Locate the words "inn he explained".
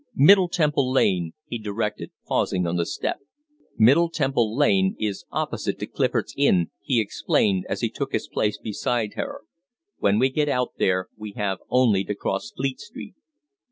6.35-7.67